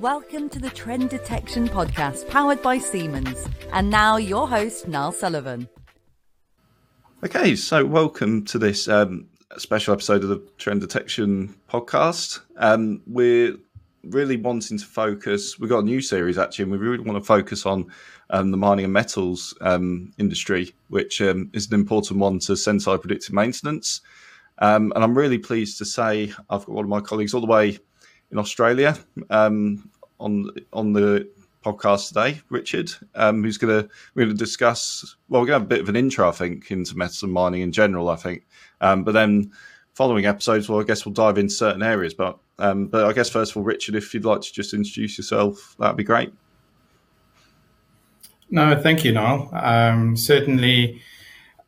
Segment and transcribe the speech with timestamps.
[0.00, 3.46] Welcome to the Trend Detection Podcast powered by Siemens.
[3.70, 5.68] And now your host, Niall Sullivan.
[7.22, 9.28] Okay, so welcome to this um,
[9.58, 12.40] special episode of the Trend Detection Podcast.
[12.56, 13.56] Um, we're
[14.04, 17.24] really wanting to focus, we've got a new series actually, and we really want to
[17.24, 17.84] focus on
[18.30, 22.98] um, the mining and metals um, industry, which um, is an important one to Senseye
[22.98, 24.00] predictive maintenance.
[24.60, 27.46] Um, and I'm really pleased to say I've got one of my colleagues all the
[27.46, 27.80] way
[28.30, 28.96] in Australia
[29.30, 31.28] um, on on the
[31.64, 35.16] podcast today, Richard, um, who's going to we're going to discuss.
[35.28, 37.32] Well, we're going to have a bit of an intro, I think, into metals and
[37.32, 38.08] mining in general.
[38.08, 38.46] I think,
[38.80, 39.52] um, but then
[39.94, 42.14] following episodes, well, I guess we'll dive into certain areas.
[42.14, 45.18] But um, but I guess first of all, Richard, if you'd like to just introduce
[45.18, 46.32] yourself, that'd be great.
[48.50, 49.48] No, thank you, Niall.
[49.52, 51.00] Um, certainly,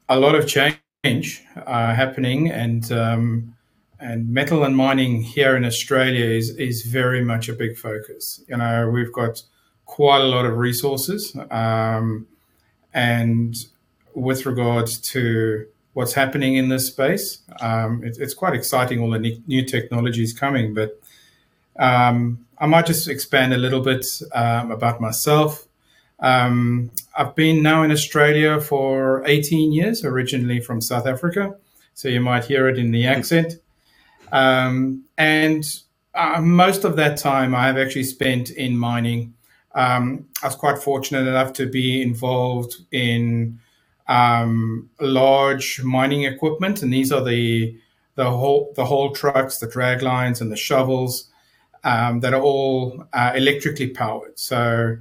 [0.08, 3.54] a lot of change uh, happening, and um,
[4.02, 8.42] and metal and mining here in Australia is is very much a big focus.
[8.48, 9.42] You know, we've got
[9.86, 12.26] quite a lot of resources, um,
[12.92, 13.54] and
[14.14, 19.00] with regards to what's happening in this space, um, it, it's quite exciting.
[19.00, 21.00] All the new technologies coming, but
[21.78, 24.04] um, I might just expand a little bit
[24.34, 25.66] um, about myself.
[26.18, 31.56] Um, I've been now in Australia for 18 years, originally from South Africa.
[31.94, 33.54] So you might hear it in the accent.
[34.32, 35.64] Um, and
[36.14, 39.34] uh, most of that time I have actually spent in mining.
[39.74, 43.60] Um, I was quite fortunate enough to be involved in
[44.08, 47.78] um, large mining equipment, and these are the
[48.14, 51.30] the whole the whole trucks, the drag lines, and the shovels
[51.84, 54.38] um, that are all uh, electrically powered.
[54.38, 54.98] So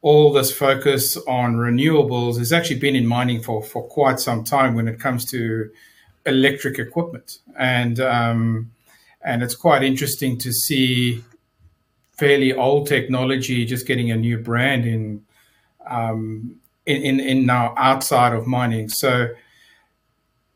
[0.00, 4.74] all this focus on renewables has actually been in mining for, for quite some time
[4.74, 5.70] when it comes to
[6.26, 8.70] electric equipment, and um,
[9.24, 11.22] and it's quite interesting to see
[12.12, 15.24] fairly old technology just getting a new brand in
[15.86, 16.56] um,
[16.86, 18.88] in, in, in now outside of mining.
[18.88, 19.28] So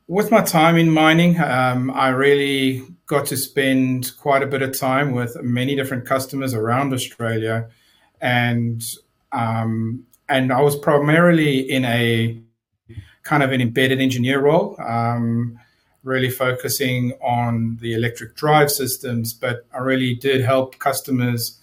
[0.09, 4.79] with my time in mining, um, I really got to spend quite a bit of
[4.79, 7.69] time with many different customers around Australia,
[8.21, 8.83] and
[9.33, 12.41] um, and I was primarily in a
[13.27, 15.59] kind of an embedded engineer role, um,
[16.05, 19.35] really focusing on the electric drive systems.
[19.35, 21.59] But I really did help customers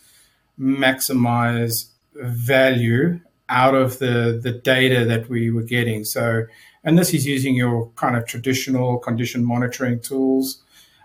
[0.60, 1.86] maximize
[2.16, 6.04] value out of the the data that we were getting.
[6.04, 6.46] So,
[6.84, 10.62] and this is using your kind of traditional condition monitoring tools,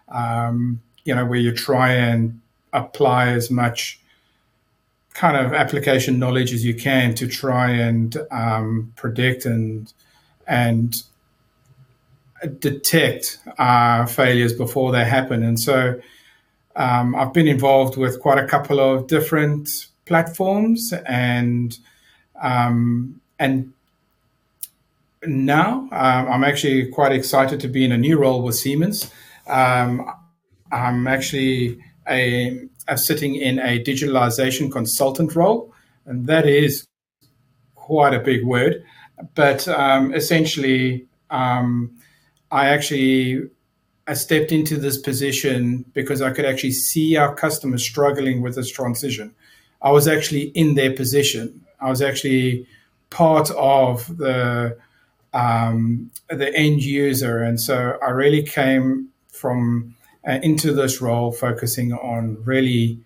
[0.08, 2.40] um, you know, where you try and
[2.72, 4.00] apply as much
[5.14, 9.92] kind of application knowledge as you can to try and um, predict and
[10.48, 10.94] and
[12.58, 15.42] detect uh, failures before they happen.
[15.42, 16.00] And so
[16.76, 19.68] um, I've been involved with quite a couple of different
[20.06, 21.78] platforms and
[22.40, 23.72] um, and
[25.26, 29.10] now um, I'm actually quite excited to be in a new role with Siemens.
[29.46, 30.08] Um,
[30.70, 35.74] I'm actually a sitting in a digitalization consultant role,
[36.06, 36.86] and that is
[37.74, 38.84] quite a big word.
[39.34, 41.98] But um, essentially, um,
[42.50, 43.48] I actually
[44.06, 48.70] I stepped into this position because I could actually see our customers struggling with this
[48.70, 49.34] transition.
[49.82, 51.60] I was actually in their position.
[51.80, 52.66] I was actually
[53.10, 54.78] part of the
[55.34, 59.94] um, the end user, and so I really came from
[60.26, 62.98] uh, into this role focusing on really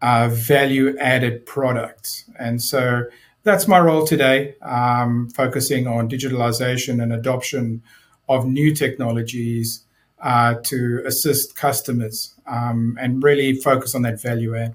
[0.00, 2.24] uh, value added products.
[2.38, 3.04] And so
[3.46, 7.80] that's my role today, um, focusing on digitalization and adoption
[8.28, 9.84] of new technologies
[10.20, 14.74] uh, to assist customers um, and really focus on that value add.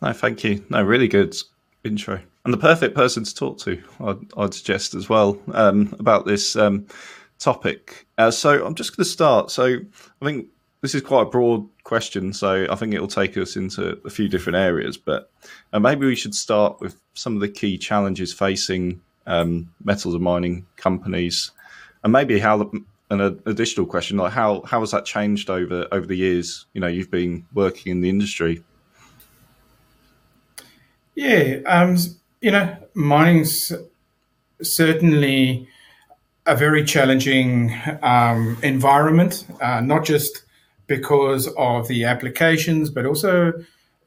[0.00, 0.64] No, thank you.
[0.70, 1.36] No, really good
[1.84, 2.20] intro.
[2.46, 6.56] And the perfect person to talk to, I'd, I'd suggest as well, um, about this
[6.56, 6.86] um,
[7.38, 8.06] topic.
[8.16, 9.50] Uh, so I'm just going to start.
[9.50, 9.76] So
[10.22, 10.48] I think
[10.84, 14.10] this is quite a broad question, so I think it will take us into a
[14.10, 14.98] few different areas.
[14.98, 15.30] But
[15.72, 20.22] uh, maybe we should start with some of the key challenges facing um, metals and
[20.22, 21.52] mining companies,
[22.02, 22.70] and maybe how
[23.08, 26.66] an additional question like how how has that changed over over the years?
[26.74, 28.62] You know, you've been working in the industry.
[31.14, 31.96] Yeah, um,
[32.42, 33.72] you know, mining's
[34.60, 35.66] certainly
[36.44, 40.43] a very challenging um, environment, uh, not just
[40.86, 43.52] because of the applications, but also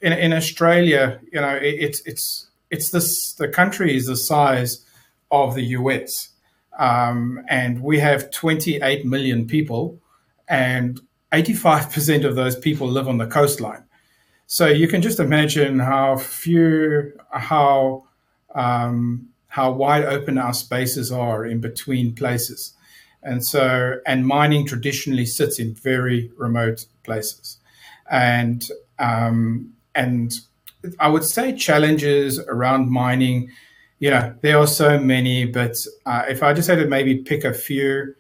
[0.02, 4.86] in, in Australia, you know, it, it's it's it's this the country is the size
[5.32, 6.30] of the US,
[6.78, 10.00] um, and we have 28 million people,
[10.48, 11.02] and
[11.32, 13.84] 85% of those people live on the coastline.
[14.46, 18.06] So you can just imagine how few, how
[18.56, 22.74] um, how wide open our spaces are in between places.
[23.28, 27.58] And so, and mining traditionally sits in very remote places.
[28.10, 28.66] And,
[29.00, 30.34] um, and
[30.98, 33.52] I would say challenges around mining,
[34.00, 35.76] you know, there are so many, but
[36.06, 38.16] uh, if I just had to maybe pick a few,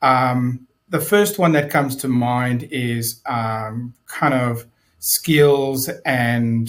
[0.00, 4.64] um, the first one that comes to mind is um, kind of
[5.00, 6.68] skills and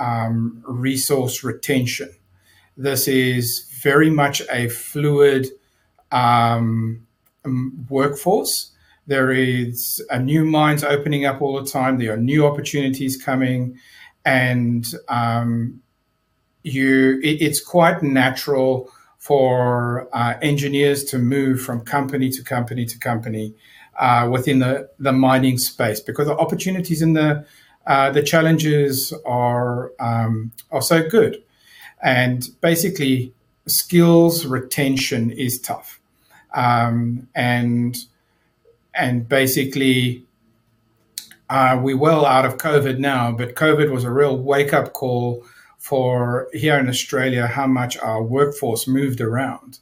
[0.00, 2.10] um, resource retention.
[2.76, 5.46] This is very much a fluid
[6.10, 7.06] um,
[7.88, 8.70] workforce.
[9.06, 11.98] There is a new mines opening up all the time.
[11.98, 13.78] There are new opportunities coming,
[14.24, 15.82] and um,
[16.62, 22.98] you it, it's quite natural for uh, engineers to move from company to company to
[22.98, 23.54] company
[23.98, 27.44] uh, within the, the mining space because the opportunities and the
[27.86, 31.42] uh, the challenges are um, are so good.
[32.02, 33.32] And basically,
[33.66, 36.00] skills retention is tough.
[36.54, 37.96] Um, and
[38.94, 40.24] and basically,
[41.48, 45.44] uh, we're well out of COVID now, but COVID was a real wake up call
[45.78, 49.78] for here in Australia how much our workforce moved around.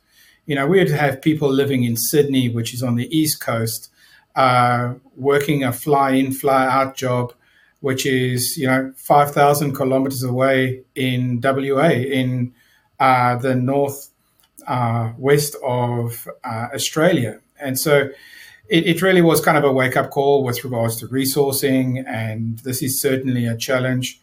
[0.46, 3.90] You know, we'd have people living in Sydney, which is on the east coast,
[4.34, 7.34] uh, working a fly in, fly out job
[7.80, 12.54] which is you know 5,000 kilometers away in WA in
[12.98, 14.09] uh, the north
[14.70, 18.08] uh, west of uh, Australia, and so
[18.68, 22.60] it, it, really was kind of a wake up call with regards to resourcing, and
[22.60, 24.20] this is certainly a challenge.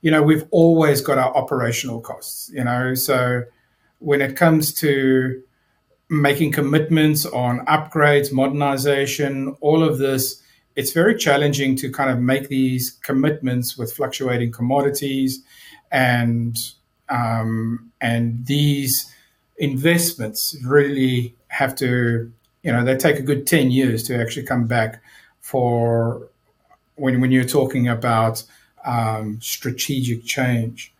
[0.00, 2.50] You know, we've always got our operational costs.
[2.54, 3.42] You know, so
[3.98, 5.42] when it comes to
[6.08, 10.42] making commitments on upgrades, modernization, all of this
[10.76, 15.42] it's very challenging to kind of make these commitments with fluctuating commodities
[15.90, 16.56] and
[17.08, 19.09] um, and these
[19.60, 22.30] investments really have to
[22.62, 25.02] you know they take a good 10 years to actually come back
[25.40, 26.28] for
[26.96, 28.42] when, when you're talking about
[28.84, 30.92] um, strategic change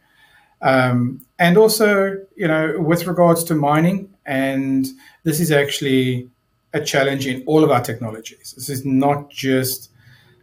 [0.63, 4.87] um, and also you know with regards to mining and
[5.25, 6.31] this is actually
[6.73, 8.55] a challenge in all of our technologies.
[8.57, 9.91] This is not just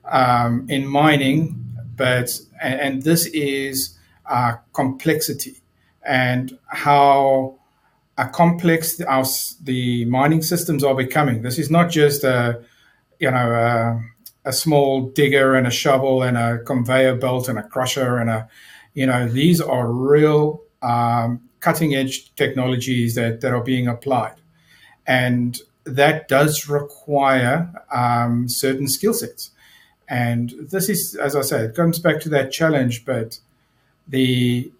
[0.06, 1.64] um, in mining,
[1.96, 3.98] but and, and this is
[4.30, 5.62] uh, complexity
[6.04, 7.56] and how
[8.18, 9.26] uh, complex our,
[9.64, 11.42] the mining systems are becoming.
[11.42, 12.62] This is not just a
[13.20, 17.64] you know a, a small digger and a shovel and a conveyor belt and a
[17.64, 18.48] crusher and a
[18.94, 24.36] you know these are real um, cutting edge technologies that, that are being applied
[25.08, 29.52] and that does require um, certain skill sets.
[30.10, 33.40] And this is, as I said, it comes back to that challenge, but
[34.08, 34.72] the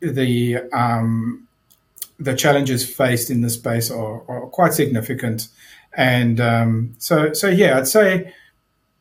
[0.00, 1.48] the um,
[2.18, 5.48] the challenges faced in this space are, are quite significant.
[5.96, 8.32] And um, so, so yeah, I'd say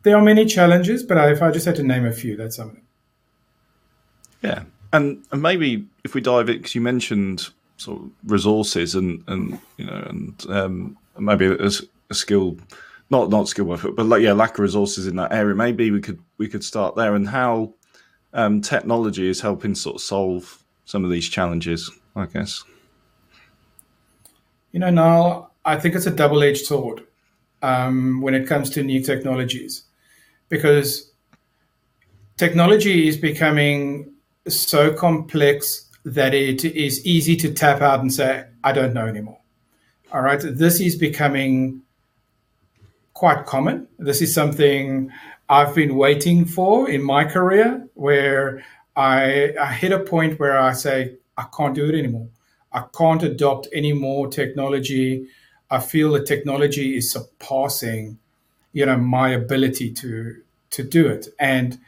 [0.03, 2.69] there are many challenges, but if I just had to name a few, that's some
[2.69, 2.83] of them.
[4.41, 9.23] Yeah, and, and maybe if we dive in, because you mentioned sort of resources and
[9.27, 11.69] and you know and um, maybe a,
[12.09, 12.57] a skill,
[13.09, 15.55] not not skill work, but like yeah, lack of resources in that area.
[15.55, 17.73] Maybe we could we could start there and how
[18.33, 21.89] um, technology is helping sort of solve some of these challenges.
[22.15, 22.63] I guess.
[24.73, 27.05] You know, now I think it's a double-edged sword
[27.61, 29.83] um, when it comes to new technologies,
[30.49, 31.11] because
[32.37, 34.11] technology is becoming
[34.47, 39.39] so complex that it is easy to tap out and say, I don't know anymore.
[40.11, 41.83] All right, this is becoming
[43.13, 43.87] quite common.
[43.99, 45.11] This is something
[45.49, 48.65] I've been waiting for in my career where
[48.95, 52.27] I, I hit a point where I say, I can't do it anymore.
[52.73, 55.27] I can't adopt any more technology.
[55.69, 58.17] I feel the technology is surpassing,
[58.71, 61.27] you know, my ability to to do it.
[61.39, 61.79] And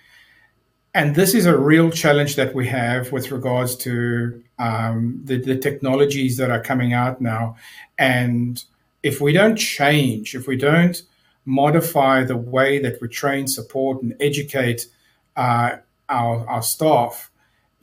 [0.94, 5.58] and this is a real challenge that we have with regards to um, the, the
[5.58, 7.58] technologies that are coming out now.
[7.98, 8.64] And
[9.04, 11.02] if we don't change, if we don't
[11.44, 14.88] modify the way that we train, support, and educate
[15.36, 15.78] uh,
[16.08, 17.30] our, our staff,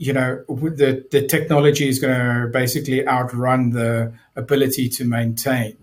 [0.06, 5.76] you know, the, the technology is going to basically outrun the ability to maintain.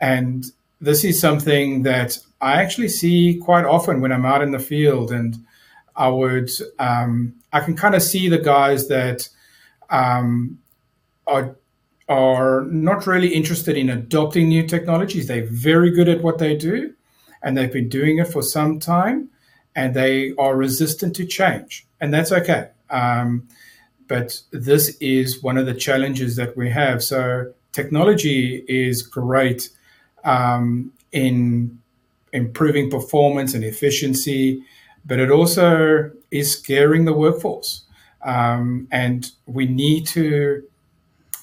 [0.00, 0.44] And
[0.80, 5.12] this is something that I actually see quite often when I'm out in the field
[5.12, 5.36] and
[5.94, 9.28] I would um, I can kind of see the guys that
[9.88, 10.58] um,
[11.28, 11.56] are
[12.08, 15.28] are not really interested in adopting new technologies.
[15.28, 16.92] They're very good at what they do,
[17.40, 19.30] and they've been doing it for some time.
[19.76, 22.73] and they are resistant to change, and that's okay.
[22.90, 23.48] Um,
[24.06, 27.02] but this is one of the challenges that we have.
[27.02, 29.70] So technology is great
[30.24, 31.80] um, in
[32.32, 34.62] improving performance and efficiency,
[35.06, 37.84] but it also is scaring the workforce.
[38.22, 40.64] Um, and we need to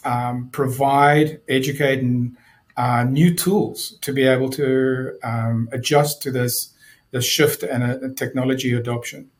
[0.04, 2.36] um, provide, educate, and
[2.78, 6.74] uh, new tools to be able to um, adjust to this
[7.12, 9.31] this shift and a technology adoption.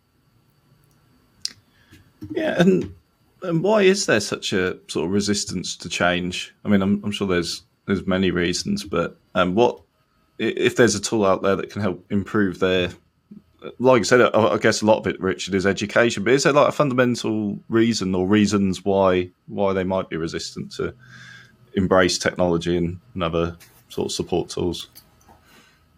[2.30, 2.94] Yeah, and
[3.42, 6.54] and why is there such a sort of resistance to change?
[6.64, 9.82] I mean, I'm, I'm sure there's there's many reasons, but um, what
[10.38, 12.92] if there's a tool out there that can help improve their
[13.80, 16.24] like I said, I guess a lot of it, Richard, is education.
[16.24, 20.72] But is there like a fundamental reason or reasons why why they might be resistant
[20.74, 20.94] to
[21.74, 23.56] embrace technology and other
[23.90, 24.90] sort of support tools?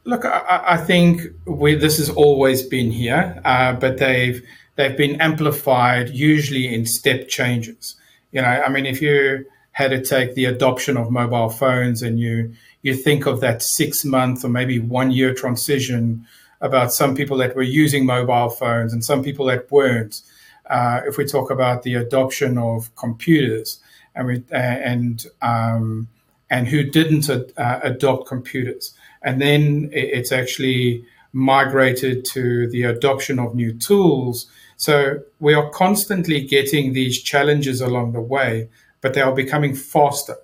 [0.06, 5.22] Look, I, I think we, this has always been here, uh, but they've they've been
[5.22, 7.96] amplified usually in step changes.
[8.32, 12.20] You know, I mean, if you had to take the adoption of mobile phones and
[12.20, 16.26] you you think of that six month or maybe one year transition
[16.62, 20.22] about some people that were using mobile phones and some people that weren't.
[20.70, 23.80] Uh, if we talk about the adoption of computers
[24.16, 26.08] and we, and um,
[26.50, 33.56] and who didn't uh, adopt computers, and then it's actually migrated to the adoption of
[33.56, 34.48] new tools.
[34.78, 38.70] So we are constantly getting these challenges along the way,
[39.02, 40.36] but they are becoming faster.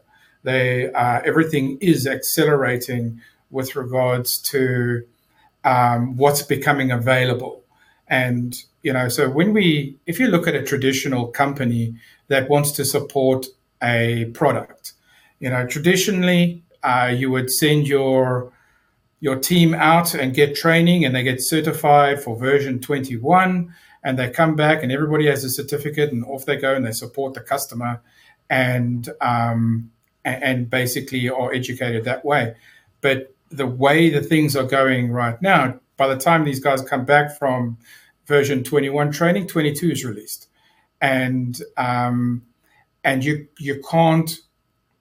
[0.44, 5.04] They uh, everything is accelerating with regards to
[5.64, 7.64] um, what's becoming available.
[8.08, 11.96] And, you know, so when we, if you look at a traditional company
[12.28, 13.46] that wants to support
[13.84, 14.94] a product,
[15.40, 18.52] you know, traditionally uh, you would send your,
[19.20, 23.74] your team out and get training and they get certified for version 21
[24.04, 26.92] and they come back and everybody has a certificate and off they go and they
[26.92, 28.02] support the customer
[28.50, 29.92] and um,
[30.26, 32.56] and basically are educated that way.
[33.02, 37.06] But the way the things are going right now, by the time these guys come
[37.06, 37.78] back from
[38.26, 40.48] version 21 training, 22 is released,
[41.02, 42.44] and um,
[43.04, 44.40] and you you can't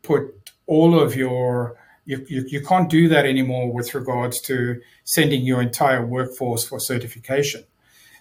[0.03, 1.77] put all of your
[2.09, 6.81] you, you, you can't do that anymore with regards to sending your entire workforce for
[6.81, 7.65] certification.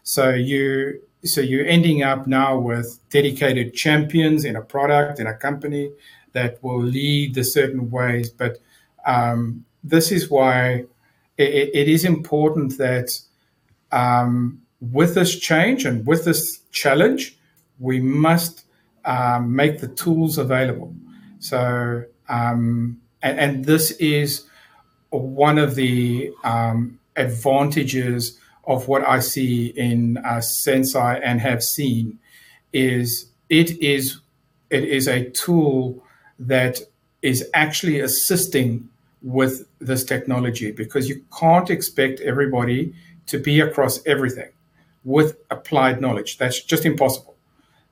[0.04, 5.34] So you so you're ending up now with dedicated champions in a product in a
[5.34, 5.90] company
[6.34, 8.58] that will lead the certain ways, but
[9.06, 10.84] um, this is why
[11.38, 13.18] it, it is important that
[13.94, 17.38] um, with this change and with this challenge,
[17.80, 18.66] we must
[19.06, 20.94] um, make the tools available.
[21.40, 24.46] So, um, and, and, this is
[25.10, 32.20] one of the um, advantages of what I see in uh, Senseye and have seen
[32.74, 34.20] is it is
[34.70, 36.04] it is a tool
[36.38, 36.82] that
[37.22, 38.90] is actually assisting
[39.22, 42.94] with this technology because you can't expect everybody
[43.26, 44.50] to be across everything
[45.04, 46.38] with applied knowledge.
[46.38, 47.36] That's just impossible.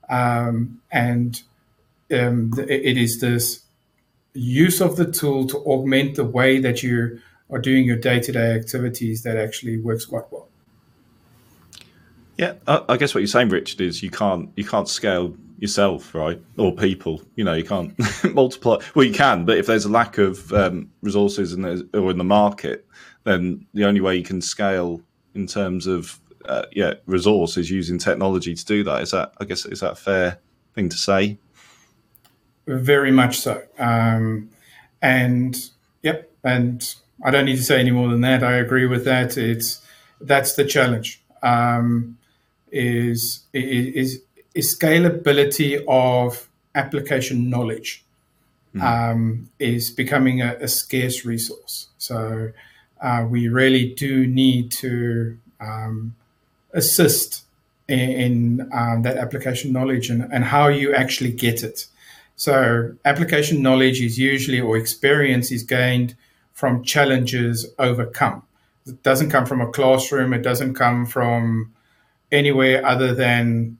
[0.09, 1.41] Um, and
[2.11, 3.64] um, it is this
[4.35, 9.23] use of the tool to augment the way that you are doing your day-to-day activities
[9.23, 10.49] that actually works quite well.
[12.37, 16.41] Yeah, I guess what you're saying, Richard, is you can't you can't scale yourself, right,
[16.57, 17.21] or people.
[17.35, 17.93] You know, you can't
[18.33, 18.81] multiply.
[18.93, 22.17] Well, you can, but if there's a lack of um, resources in the, or in
[22.17, 22.85] the market,
[23.23, 25.01] then the only way you can scale
[25.33, 29.01] in terms of uh, yeah resource is using technology to do that.
[29.01, 30.39] Is that I guess is that a fair
[30.73, 31.37] thing to say?
[32.67, 33.61] Very much so.
[33.77, 34.49] Um,
[35.01, 35.55] and
[36.01, 38.43] yep, and I don't need to say any more than that.
[38.43, 39.37] I agree with that.
[39.37, 39.81] It's
[40.19, 41.21] that's the challenge.
[41.43, 42.17] Um,
[42.71, 44.19] is is
[44.53, 48.05] is scalability of application knowledge
[48.75, 48.81] mm.
[48.81, 51.87] um, is becoming a, a, scarce resource.
[51.97, 52.51] So
[53.01, 56.15] uh, we really do need to um,
[56.73, 57.43] assist
[57.87, 61.87] in, in um, that application knowledge and, and how you actually get it.
[62.35, 66.15] So application knowledge is usually or experience is gained
[66.53, 68.43] from challenges overcome.
[68.85, 70.33] It doesn't come from a classroom.
[70.33, 71.73] It doesn't come from
[72.31, 73.77] anywhere other than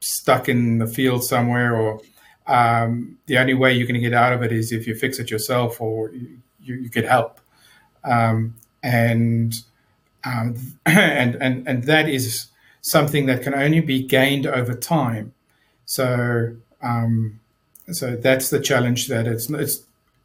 [0.00, 2.00] stuck in the field somewhere, or
[2.46, 5.30] um, the only way you can get out of it is if you fix it
[5.30, 7.40] yourself or you, you get help.
[8.04, 9.54] Um, and,
[10.24, 12.46] um, and and and that is
[12.80, 15.34] something that can only be gained over time.
[15.84, 17.40] So um,
[17.92, 19.82] so that's the challenge that it's it's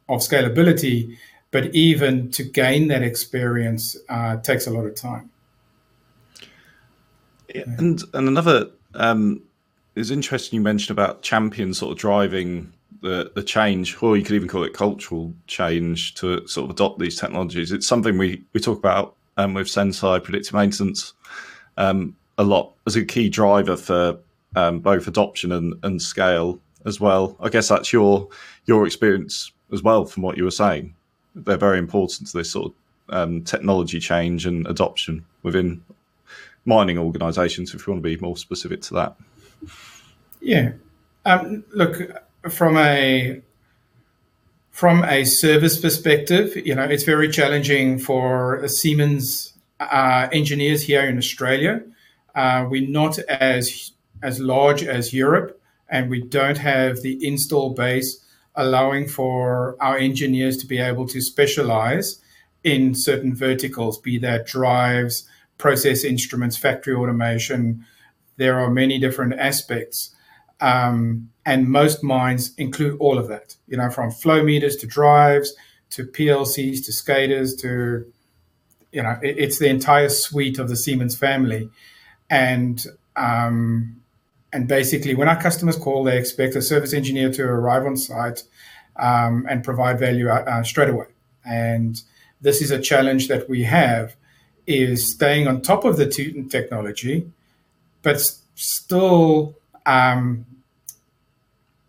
[0.08, 1.16] of scalability,
[1.50, 5.30] but even to gain that experience uh, takes a lot of time.
[7.54, 9.42] Yeah, and and another um,
[9.94, 14.34] it's interesting you mentioned about champions sort of driving the the change, or you could
[14.34, 17.72] even call it cultural change to sort of adopt these technologies.
[17.72, 21.12] It's something we we talk about um, with Senseye predictive maintenance
[21.76, 24.18] um, a lot as a key driver for
[24.56, 27.36] um, both adoption and, and scale as well.
[27.40, 28.28] I guess that's your
[28.66, 30.94] your experience as well from what you were saying.
[31.34, 32.74] They're very important to this sort of
[33.14, 35.82] um, technology change and adoption within
[36.64, 37.74] mining organisations.
[37.74, 39.16] If you want to be more specific to that.
[40.40, 40.72] Yeah,
[41.24, 41.96] um, look
[42.50, 43.42] from a
[44.72, 51.18] from a service perspective, you know, it's very challenging for Siemens uh, engineers here in
[51.18, 51.82] Australia.
[52.34, 55.60] Uh, we're not as as large as Europe,
[55.92, 58.18] and we don't have the install base
[58.54, 62.20] allowing for our engineers to be able to specialize
[62.64, 67.84] in certain verticals, be that drives, process instruments, factory automation.
[68.38, 70.14] There are many different aspects.
[70.60, 75.52] Um, and most mines include all of that, you know, from flow meters to drives
[75.90, 78.10] to PLCs to SCADAs to,
[78.92, 81.68] you know, it, it's the entire suite of the Siemens family.
[82.30, 82.82] And
[83.16, 84.01] um,
[84.52, 88.44] and basically, when our customers call, they expect a service engineer to arrive on site
[88.96, 91.06] um, and provide value uh, straight away.
[91.44, 92.00] And
[92.40, 94.14] this is a challenge that we have
[94.66, 96.06] is staying on top of the
[96.50, 97.30] technology,
[98.02, 98.20] but
[98.54, 99.54] still
[99.86, 100.46] um,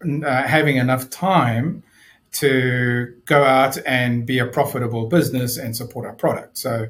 [0.03, 1.83] uh, having enough time
[2.33, 6.57] to go out and be a profitable business and support our product.
[6.57, 6.87] So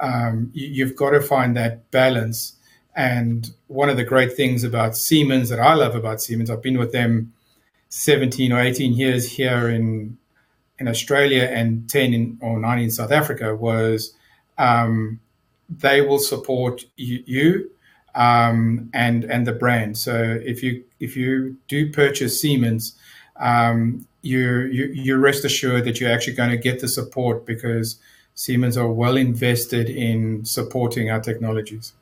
[0.00, 2.54] um, you, have got to find that balance.
[2.96, 6.78] And one of the great things about Siemens that I love about Siemens, I've been
[6.78, 7.34] with them
[7.90, 10.18] 17 or 18 years here in
[10.78, 14.12] in Australia and 10 in, or 9 in South Africa, was
[14.58, 15.20] um,
[15.70, 17.70] they will support you, you
[18.14, 19.98] um, and and the brand.
[19.98, 22.96] So if you if you do purchase Siemens,
[23.36, 28.00] um, you, you you rest assured that you're actually going to get the support because
[28.34, 31.92] Siemens are well invested in supporting our technologies.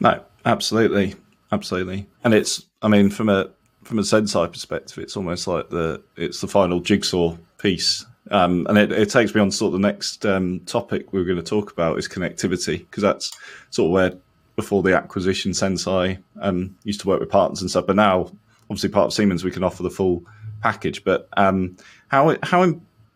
[0.00, 1.14] No, absolutely,
[1.52, 3.50] absolutely, and it's I mean from a
[3.82, 8.04] from a Senseye perspective, it's almost like the it's the final jigsaw piece.
[8.30, 11.20] Um, and it, it, takes me on to sort of the next um, topic we
[11.20, 13.30] are going to talk about is connectivity, because that's
[13.68, 14.18] sort of where
[14.56, 18.30] before the acquisition, Senseye um, used to work with partners and stuff, but now
[18.70, 20.24] obviously part of Siemens we can offer the full
[20.62, 21.04] package.
[21.04, 21.76] But um,
[22.08, 22.62] how how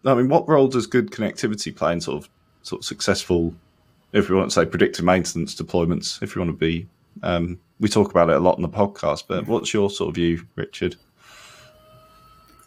[0.05, 2.31] I mean, what role does good connectivity play in sort of
[2.63, 3.55] sort of successful,
[4.13, 6.23] if we want to say predictive maintenance deployments?
[6.23, 6.89] If you want to be,
[7.23, 10.15] um, we talk about it a lot in the podcast, but what's your sort of
[10.15, 10.97] view, Richard?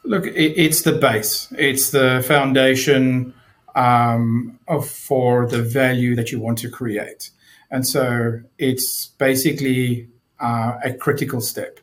[0.04, 1.54] Look, it's the base.
[1.58, 3.34] It's the foundation
[3.75, 7.30] um, of, for the value that you want to create,
[7.69, 10.08] and so it's basically
[10.39, 11.80] uh, a critical step.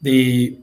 [0.00, 0.58] The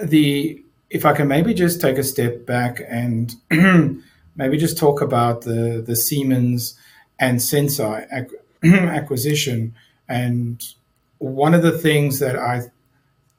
[0.00, 3.34] the if I can maybe just take a step back and
[4.36, 6.78] maybe just talk about the the Siemens
[7.18, 8.28] and Senseye
[8.64, 9.74] acquisition,
[10.08, 10.62] and
[11.18, 12.62] one of the things that I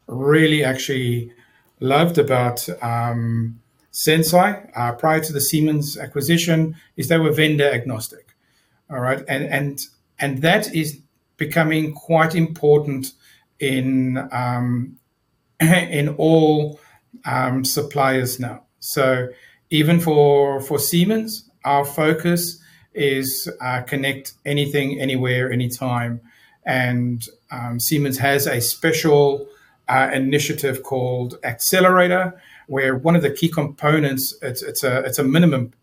[0.08, 1.32] really actually
[1.80, 3.60] loved about um,
[3.92, 8.36] Senseye uh, prior to the Siemens acquisition is they were vendor agnostic.
[8.90, 9.80] All right, and and
[10.20, 11.00] and that is
[11.38, 13.12] becoming quite important
[13.60, 14.98] in um,
[15.60, 16.80] in all
[17.26, 18.64] um, suppliers now.
[18.80, 19.30] So
[19.70, 22.62] even for for Siemens, our focus
[22.96, 26.22] is uh, connect anything, anywhere, anytime,
[26.66, 29.48] and um, Siemens has a special
[29.88, 32.34] uh, initiative called Xcelerator,
[32.68, 35.74] where one of the key components it's, it's a it's a minimum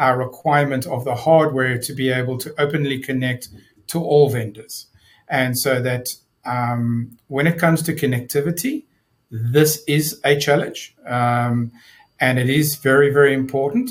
[0.00, 3.48] uh, requirement of the hardware to be able to openly connect
[3.88, 4.86] to all vendors,
[5.28, 8.84] and so that um, when it comes to connectivity,
[9.30, 11.72] this is a challenge, um,
[12.20, 13.90] and it is very very important,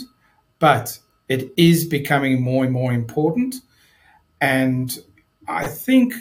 [0.59, 0.99] but
[1.29, 3.55] it is becoming more and more important,
[4.41, 4.99] and
[5.47, 6.13] I think.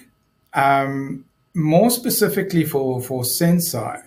[0.54, 1.24] Um,
[1.58, 4.02] more specifically for for Senseye,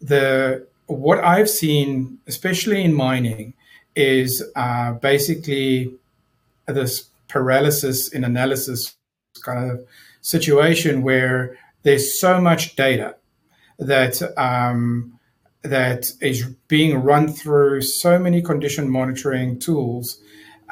[0.00, 3.54] the what I've seen, especially in mining,
[3.94, 5.94] is uh, basically
[6.66, 8.96] this paralysis in analysis
[9.44, 9.86] kind of
[10.22, 13.16] situation where there's so much data
[13.78, 15.18] that um,
[15.62, 20.20] that is being run through so many condition monitoring tools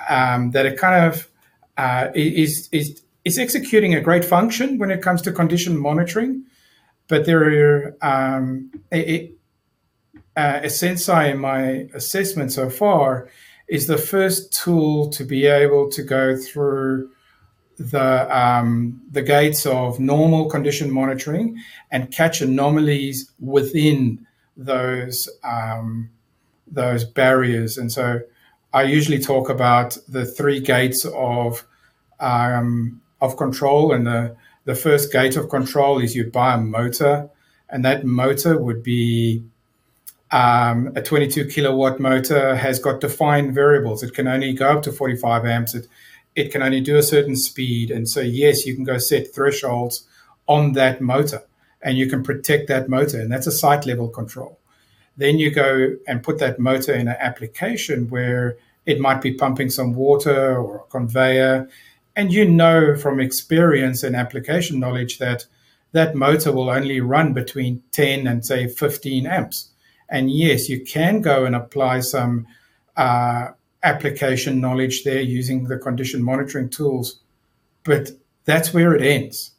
[0.08, 1.28] um, that it kind of
[1.76, 6.44] uh, is is it's executing a great function when it comes to condition monitoring,
[7.08, 9.32] but there are um, it,
[10.36, 13.28] uh, Senseye in my assessment so far
[13.68, 17.10] is the first tool to be able to go through
[17.78, 21.56] the um, the gates of normal condition monitoring
[21.90, 24.26] and catch anomalies within
[24.58, 26.10] those um,
[26.66, 27.78] those barriers.
[27.78, 28.20] And so,
[28.72, 31.64] I usually talk about the three gates of
[32.20, 33.92] um, of control.
[33.92, 37.30] And the the first gate of control is you buy a motor,
[37.70, 39.42] and that motor would be
[40.30, 44.02] um, a 22 kilowatt motor has got defined variables.
[44.02, 45.74] It can only go up to 45 amps.
[45.74, 45.86] It
[46.34, 47.90] it can only do a certain speed.
[47.90, 50.06] And so, yes, you can go set thresholds
[50.46, 51.47] on that motor
[51.82, 54.58] and you can protect that motor, and that's a site level control.
[55.16, 59.68] Then you go and put that motor in an application where it might be pumping
[59.68, 61.68] some water or a conveyor.
[62.16, 65.46] And you know from experience and application knowledge that
[65.92, 69.70] that motor will only run between 10 and say 15 amps.
[70.08, 72.46] And yes, you can go and apply some
[72.96, 73.48] uh,
[73.82, 77.20] application knowledge there using the condition monitoring tools.
[77.84, 78.12] But
[78.44, 79.52] that's where it ends.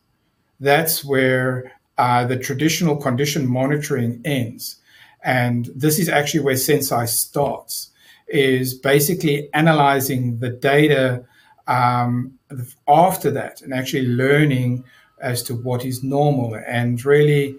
[0.59, 4.77] That's where uh, the traditional condition monitoring ends.
[5.23, 7.91] And this is actually where Senseye starts,
[8.27, 11.25] is basically analyzing the data
[11.67, 12.39] um,
[12.87, 14.83] after that and actually learning
[15.19, 17.55] as to what is normal and really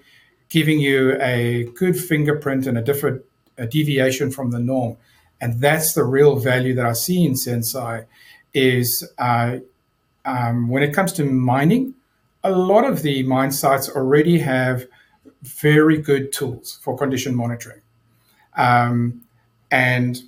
[0.49, 3.23] giving you a good fingerprint and a different
[3.59, 4.97] a deviation from the norm
[5.41, 8.07] and that's the real value that I see in Senseye
[8.53, 9.59] is uh,
[10.25, 11.95] um, when it comes to mining,
[12.43, 14.87] a lot of the mine sites already have
[15.43, 17.81] very good tools for condition monitoring.
[18.57, 19.23] Um,
[19.71, 20.23] and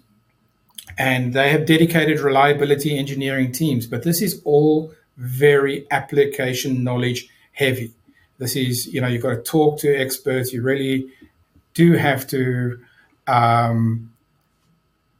[0.99, 7.93] and they have dedicated reliability engineering teams, but this is all very application knowledge heavy.
[8.39, 10.53] This is, you know, you've got to talk to experts.
[10.53, 11.09] You really
[11.75, 12.79] do have to
[13.27, 14.13] um,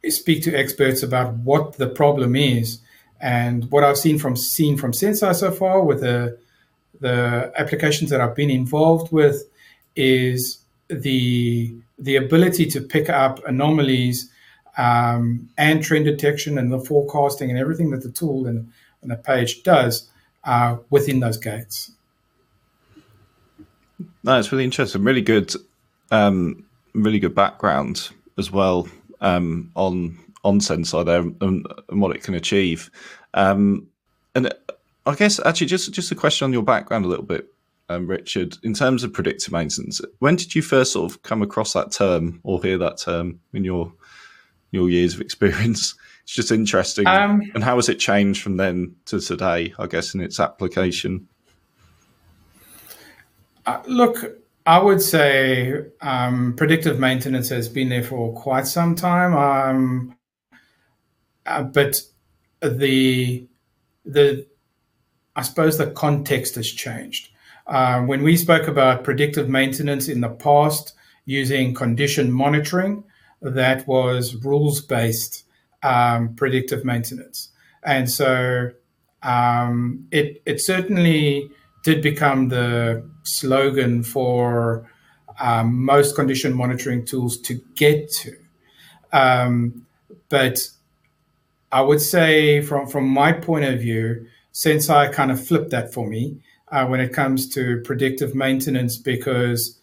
[0.07, 2.79] speak to experts about what the problem is.
[3.19, 6.37] And what I've seen from seen from Senseye so far with the
[7.03, 9.43] the applications that I've been involved with
[9.95, 14.31] is the the ability to pick up anomalies
[14.77, 19.15] um, and trend detection and the forecasting and everything that the tool and, and the
[19.15, 20.09] page does
[20.45, 21.91] uh, within those gates.
[24.23, 25.03] No, it's really interesting.
[25.03, 25.53] Really good,
[26.09, 28.87] um, really good background as well
[29.19, 32.91] um, on on Senseye there and, and, what it can achieve.
[33.33, 33.87] Um,
[34.35, 34.53] and
[35.05, 37.47] I guess actually just just a question on your background a little bit,
[37.89, 38.57] um, Richard.
[38.63, 42.39] In terms of predictive maintenance, when did you first sort of come across that term
[42.43, 43.93] or hear that term in your
[44.71, 45.95] your years of experience?
[46.23, 47.05] It's just interesting.
[47.05, 49.73] Um, and how has it changed from then to today?
[49.77, 51.27] I guess in its application.
[53.65, 59.35] Uh, look, I would say um, predictive maintenance has been there for quite some time,
[59.35, 60.15] um,
[61.45, 62.01] uh, but
[62.61, 63.45] the
[64.05, 64.47] the
[65.35, 67.29] I suppose the context has changed.
[67.65, 70.93] Uh, when we spoke about predictive maintenance in the past
[71.25, 73.03] using condition monitoring,
[73.41, 75.45] that was rules based
[75.81, 77.49] um, predictive maintenance,
[77.83, 78.71] and so
[79.21, 81.49] um, it it certainly
[81.83, 84.89] did become the slogan for
[85.39, 88.35] um, most condition monitoring tools to get to.
[89.11, 89.85] Um,
[90.29, 90.59] but
[91.71, 96.07] I would say, from, from my point of view, Senseye kind of flipped that for
[96.07, 96.39] me
[96.71, 99.79] uh, when it comes to predictive maintenance because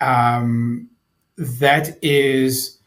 [0.00, 0.88] um,
[1.36, 2.78] that is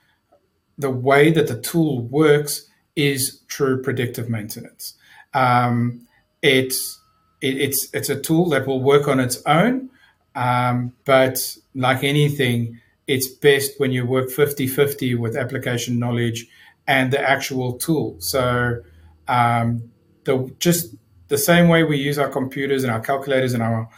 [0.77, 4.93] the way that the tool works is true predictive maintenance.
[5.33, 6.07] Um,
[6.41, 6.99] it's
[7.41, 9.89] it, it's it's a tool that will work on its own,
[10.35, 16.47] um, but like anything, it's best when you work 50-50 with application knowledge
[16.87, 18.15] and the actual tool.
[18.19, 18.81] So
[19.27, 19.91] um,
[20.23, 20.95] the just
[21.27, 23.89] the same way we use our computers and our calculators and our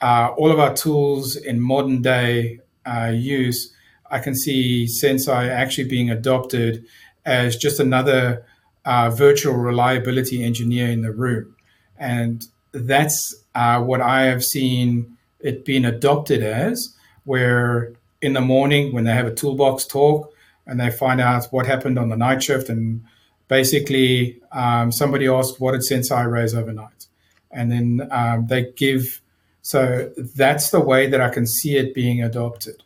[0.00, 3.74] uh, all of our tools in modern day uh, use,
[4.10, 6.84] I can see Senseye actually being adopted
[7.26, 8.44] as just another
[8.84, 11.56] uh, virtual reliability engineer in the room.
[11.98, 18.92] And that's uh, what I have seen it being adopted as, where in the morning
[18.92, 20.32] when they have a toolbox talk
[20.66, 23.04] and they find out what happened on the night shift, and
[23.48, 27.06] basically um, somebody asked what did Senseye raise overnight,
[27.50, 29.20] and then um, they give.
[29.62, 32.82] So that's the way that I can see it being adopted.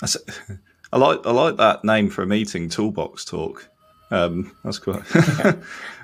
[0.00, 0.16] That's,
[0.92, 3.68] I like I like that name for a meeting, toolbox talk.
[4.10, 5.02] Um, that's quite.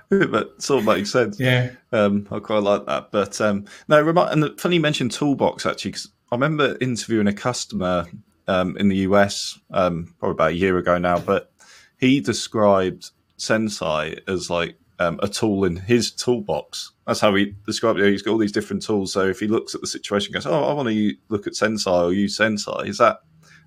[0.09, 1.41] but sort of makes sense.
[1.41, 3.11] Yeah, um, I quite like that.
[3.11, 7.33] But um, no, remind, and funny you mentioned Toolbox actually, because I remember interviewing a
[7.33, 8.07] customer
[8.47, 11.51] um, in the US um, probably about a year ago now, but
[11.99, 16.93] he described Senseye as like um, a tool in his toolbox.
[17.07, 18.11] That's how he described it.
[18.11, 19.13] He's got all these different tools.
[19.13, 22.05] So if he looks at the situation, goes, "Oh, I want to look at Senseye
[22.07, 23.21] or use Senseye," is that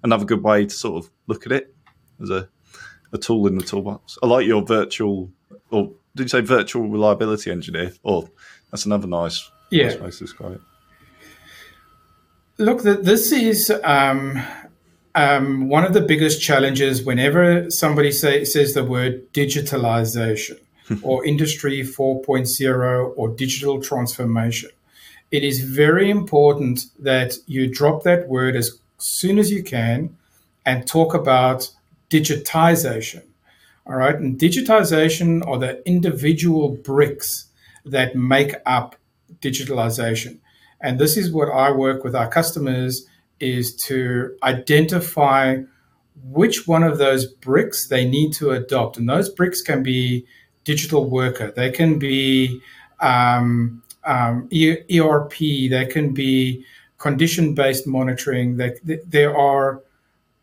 [0.03, 1.75] another good way to sort of look at it
[2.21, 2.49] as a
[3.13, 4.17] a tool in the toolbox?
[4.21, 5.31] I like your virtual,
[5.71, 7.93] or did you say virtual reliability engineer?
[8.03, 8.29] Or
[8.71, 9.87] that's another nice, yeah.
[9.87, 10.61] nice way to describe it.
[12.59, 14.41] Look, this is um,
[15.17, 20.59] um, one of the biggest challenges whenever somebody say, says the word digitalization
[21.01, 24.69] or industry 4.0 or digital transformation.
[25.31, 30.15] It is very important that you drop that word as soon as you can
[30.67, 31.71] and talk about
[32.11, 33.23] digitization.
[33.87, 34.15] All right.
[34.15, 37.47] And digitization are the individual bricks
[37.85, 38.95] that make up
[39.41, 40.37] digitalization.
[40.79, 43.07] And this is what I work with our customers
[43.39, 45.57] is to identify
[46.23, 48.97] which one of those bricks they need to adopt.
[48.97, 50.25] And those bricks can be
[50.63, 52.61] digital worker, they can be
[52.99, 56.65] um, um, ERP, they can be
[56.97, 58.57] condition based monitoring.
[58.57, 59.81] They, there are,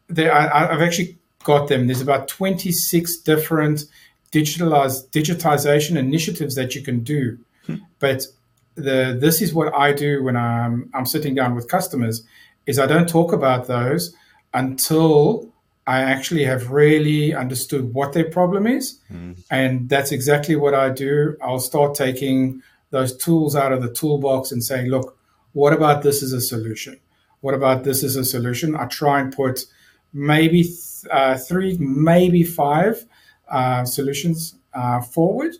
[0.09, 1.87] there, I, I've actually got them.
[1.87, 3.85] There's about 26 different
[4.33, 7.39] digitalized digitization initiatives that you can do.
[7.67, 7.77] Hmm.
[7.99, 8.27] But
[8.75, 12.25] the this is what I do when I'm I'm sitting down with customers
[12.67, 14.15] is I don't talk about those
[14.53, 15.53] until
[15.87, 18.99] I actually have really understood what their problem is.
[19.13, 19.43] Mm.
[19.51, 21.37] And that's exactly what I do.
[21.43, 25.19] I'll start taking those tools out of the toolbox and saying, look,
[25.53, 26.99] what about this as a solution?
[27.41, 28.75] What about this as a solution?
[28.75, 29.67] I try and put
[30.13, 33.05] maybe th- uh, three, maybe five
[33.49, 35.55] uh, solutions uh, forward,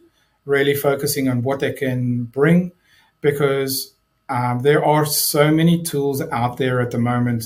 [0.47, 2.73] really focusing on what they can bring
[3.21, 3.94] because
[4.29, 7.45] um, there are so many tools out there at the moment.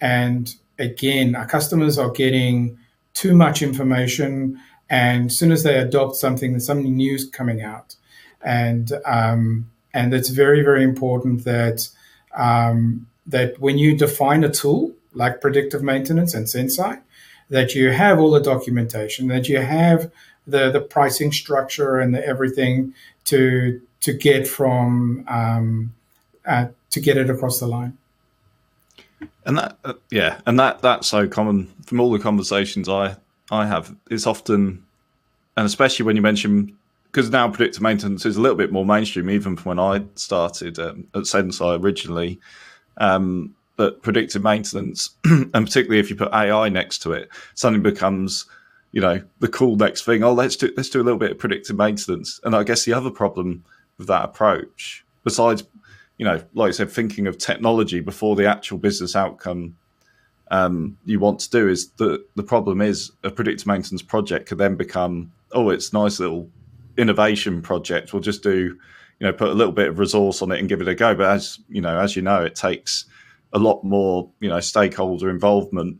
[0.00, 2.78] And again, our customers are getting
[3.14, 4.60] too much information.
[4.90, 7.96] And as soon as they adopt something, there's something new coming out.
[8.42, 11.88] And, um, and it's very, very important that,
[12.34, 17.00] um, that when you define a tool like predictive maintenance and Senseye,
[17.48, 20.10] that you have all the documentation, that you have
[20.46, 22.92] the, the pricing structure and the everything
[23.24, 25.94] to, to get from um,
[26.46, 27.96] uh, to get it across the line.
[29.44, 33.16] And that, uh, yeah, and that that's so common from all the conversations I
[33.50, 33.94] I have.
[34.10, 34.84] It's often,
[35.56, 36.76] and especially when you mention
[37.16, 40.78] because now predictive maintenance is a little bit more mainstream, even from when I started
[40.78, 42.38] um, at Senseye originally.
[42.98, 48.46] Um, but predictive maintenance, and particularly if you put AI next to it, suddenly becomes,
[48.92, 50.22] you know, the cool next thing.
[50.24, 52.40] Oh, let's do let's do a little bit of predictive maintenance.
[52.44, 53.64] And I guess the other problem
[53.96, 55.64] with that approach, besides
[56.18, 59.76] you know, like I said, thinking of technology before the actual business outcome
[60.50, 64.58] um, you want to do is the the problem is a predictive maintenance project could
[64.58, 66.48] then become oh it's nice little
[66.96, 68.12] innovation project.
[68.12, 68.78] We'll just do
[69.18, 71.14] you know put a little bit of resource on it and give it a go.
[71.14, 73.06] But as you know as you know it takes
[73.52, 75.98] a lot more you know stakeholder involvement.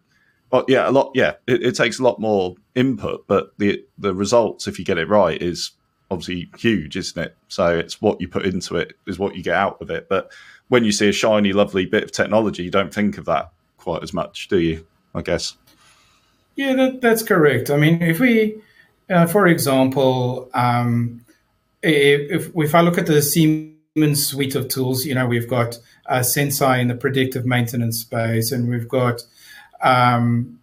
[0.48, 4.14] But yeah a lot yeah it, it takes a lot more input but the the
[4.14, 5.72] results if you get it right is
[6.11, 7.37] obviously huge, isn't it?
[7.49, 10.09] So it's what you put into it is what you get out of it.
[10.09, 10.33] But
[10.69, 14.03] when you see a shiny, lovely bit of technology, you don't think of that quite
[14.03, 14.87] as much, do you?
[15.14, 15.57] I guess.
[16.57, 17.71] Yeah, that, that's correct.
[17.71, 18.61] I mean, if we,
[19.11, 21.25] uh, for example, um,
[21.83, 26.21] if, if I look at the Siemens suite of tools, you know, we've got uh,
[26.21, 29.23] Senseye in the predictive maintenance space, and we've got
[29.83, 30.61] um,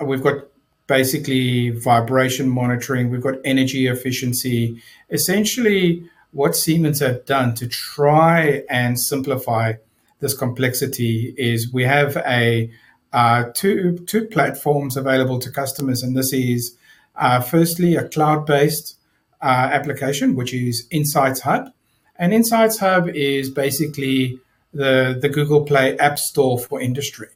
[0.00, 0.44] we've got
[0.86, 4.82] basically vibration monitoring, we've got energy efficiency.
[5.10, 9.74] Essentially, what Siemens have done to try and simplify
[10.20, 12.70] this complexity is we have a
[13.12, 16.76] uh, two two platforms available to customers, and this is
[17.16, 18.96] uh, firstly a cloud-based
[19.42, 21.72] uh, application, which is Insights Hub,
[22.16, 24.38] and Insights Hub is basically
[24.72, 27.28] the the Google Play App Store for industry.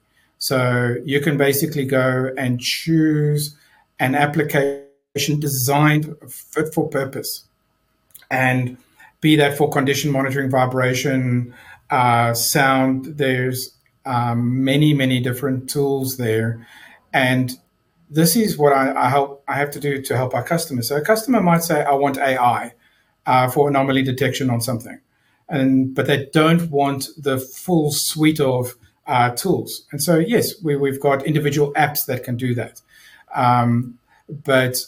[0.46, 3.56] So you can basically go and choose
[3.98, 7.46] an application designed fit for purpose.
[8.30, 8.76] And
[9.20, 11.52] be that for condition monitoring, vibration,
[11.90, 16.64] uh, sound, there's um, many, many different tools there.
[17.12, 17.58] And
[18.08, 20.90] this is what I, I, help I have to do to help our customers.
[20.90, 22.72] So a customer might say, I want AI
[23.26, 25.00] uh, for anomaly detection on something.
[25.48, 29.86] And but they don't want the full suite of uh, tools.
[29.92, 32.80] And so, yes, we, we've got individual apps that can do that.
[33.34, 34.78] Um, but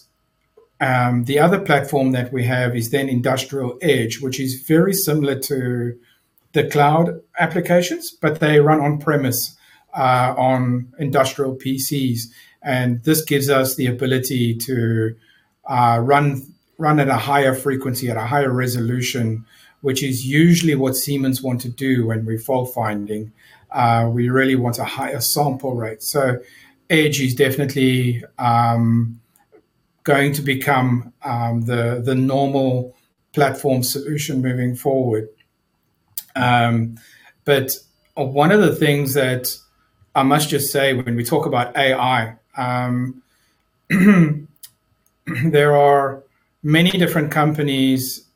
[0.80, 5.38] um, the other platform that we have is then Industrial Edge, which is very similar
[5.40, 5.98] to
[6.52, 9.56] the cloud applications, but they run on premise
[9.96, 12.22] uh, on industrial PCs.
[12.62, 15.14] And this gives us the ability to
[15.68, 16.42] uh, run
[16.78, 19.44] run at a higher frequency, at a higher resolution,
[19.80, 23.32] which is usually what Siemens want to do when we're fault finding.
[23.70, 26.02] Uh, we really want a higher sample rate.
[26.02, 26.38] So
[26.90, 29.20] Edge is definitely um,
[30.04, 32.96] going to become um, the the normal
[33.32, 35.28] platform solution moving forward.
[36.34, 36.98] Um,
[37.44, 37.76] but
[38.14, 39.56] one of the things that
[40.14, 43.22] I must just say when we talk about AI, um,
[45.44, 46.22] there are
[46.62, 48.26] many different companies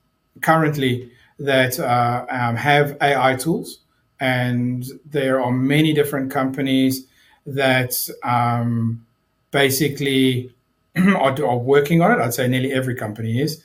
[0.41, 3.82] currently that uh, um, have AI tools,
[4.23, 7.09] and there are many different companies
[7.45, 9.05] that um,
[9.51, 10.55] basically
[10.97, 12.23] are, are, working on it.
[12.23, 13.65] I'd say nearly every company is,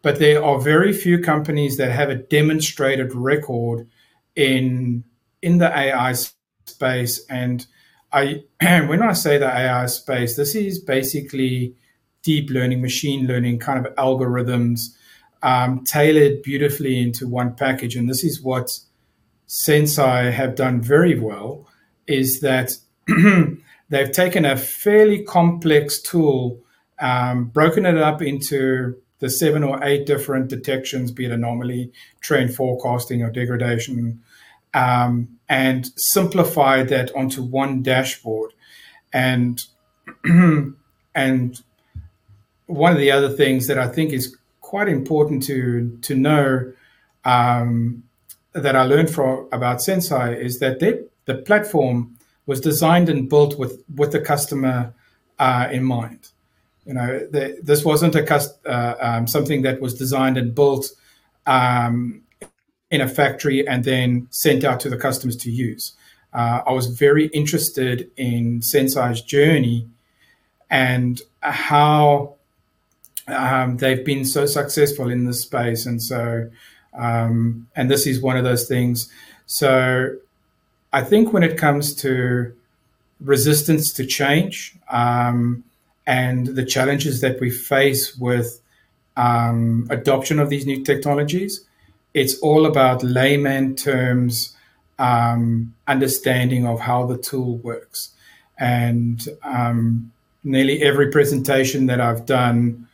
[0.00, 3.86] but there are very few companies that have a demonstrated record
[4.34, 5.04] in
[5.42, 6.14] in the AI
[6.64, 7.22] space.
[7.28, 7.66] And
[8.10, 11.74] I, when I say the AI space, this is basically
[12.22, 14.96] deep learning, machine learning kind of algorithms
[15.42, 17.96] um, tailored beautifully into one package.
[17.96, 18.78] And this is what
[19.50, 21.66] Senseye have done very well
[22.06, 22.76] is that
[23.88, 26.60] they've taken a fairly complex tool,
[27.00, 32.54] um, broken it up into the seven or eight different detections, be it anomaly, trend
[32.54, 34.22] forecasting, or degradation,
[34.72, 38.52] um, and simplified that onto one dashboard.
[39.12, 39.60] And
[40.24, 41.60] and
[42.66, 46.72] one of the other things that I think is quite important to to know
[47.24, 48.04] um,
[48.52, 53.58] that I learned from about Senseye is that they, the platform was designed and built
[53.58, 54.92] with with the customer
[55.38, 56.30] uh, in mind.
[56.84, 60.90] You know, the, this wasn't a cust- uh, um, something that was designed and built
[61.46, 62.22] um,
[62.90, 65.92] in a factory and then sent out to the customers to use.
[66.32, 69.88] Uh, I was very interested in Senseye's journey
[70.70, 72.34] and how
[73.28, 76.50] um, they've been so successful in this space, and so
[76.94, 79.10] um, and this is one of those things.
[79.46, 80.16] So
[80.92, 82.54] I think when it comes to
[83.20, 85.64] resistance to change um,
[86.06, 88.60] and the challenges that we face with
[89.16, 91.64] um, adoption of these new technologies,
[92.14, 94.56] it's all about layman terms
[94.98, 98.10] um, understanding of how the tool works.
[98.58, 100.12] And um,
[100.44, 102.88] nearly every presentation that I've done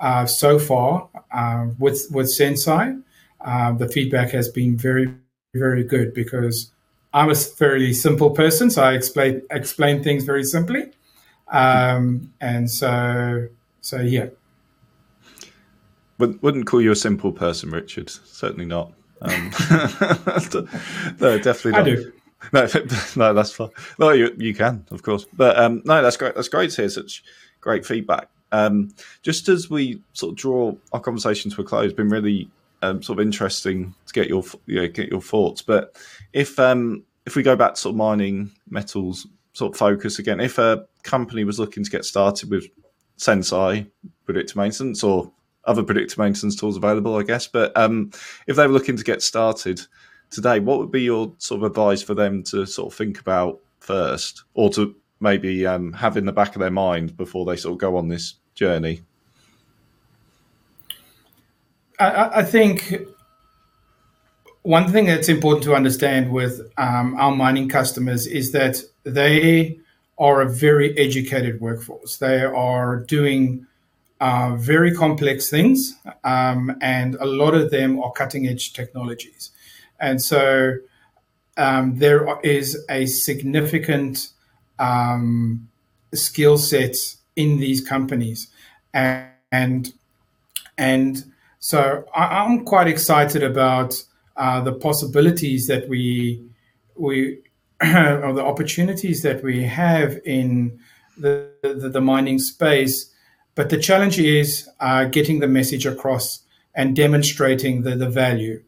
[0.00, 3.02] uh, so far uh, with with Senseye,
[3.40, 5.14] uh, the feedback has been very
[5.54, 6.70] very good because
[7.12, 10.90] I'm a fairly simple person, so I explain explain things very simply,
[11.48, 13.48] um, and so
[13.80, 14.26] so yeah.
[16.18, 18.10] Wouldn't call you a simple person, Richard.
[18.10, 18.92] Certainly not.
[19.22, 19.52] Um,
[21.20, 21.80] no, definitely not.
[21.80, 22.12] I do.
[22.52, 22.68] No,
[23.16, 23.70] no, that's fine.
[23.98, 25.26] No, you you can, of course.
[25.32, 26.34] But um, no, that's great.
[26.34, 27.22] That's great to hear such
[27.60, 28.28] great feedback.
[28.50, 32.50] Um, just as we sort of draw our conversation to a close, been really
[32.82, 35.62] um, sort of interesting to get your you know, get your thoughts.
[35.62, 35.96] But
[36.32, 40.40] if um, if we go back to sort of mining metals sort of focus again,
[40.40, 42.66] if a company was looking to get started with
[43.18, 43.86] Senseye
[44.24, 45.32] predictive maintenance or
[45.64, 48.10] other predictive maintenance tools available, I guess, but um,
[48.46, 49.80] if they were looking to get started
[50.30, 53.60] today, what would be your sort of advice for them to sort of think about
[53.80, 57.72] first, or to maybe um, have in the back of their mind before they sort
[57.72, 59.02] of go on this journey?
[61.98, 62.94] I, I think
[64.62, 69.78] one thing that's important to understand with um, our mining customers is that they
[70.18, 72.16] are a very educated workforce.
[72.16, 73.66] They are doing
[74.20, 79.50] uh, very complex things, um, and a lot of them are cutting edge technologies.
[80.00, 80.74] And so
[81.56, 84.30] um, there is a significant
[84.78, 85.68] um,
[86.12, 86.96] skill set
[87.36, 88.48] in these companies,
[88.92, 89.94] and and,
[90.76, 91.24] and
[91.68, 94.02] so I, am quite excited about
[94.38, 96.42] uh, the possibilities that we
[96.96, 97.42] we
[97.82, 100.80] or the opportunities that we have in
[101.18, 103.12] the, the, the mining space.
[103.54, 106.40] But the challenge is uh, getting the message across
[106.74, 108.62] and demonstrating the, the value.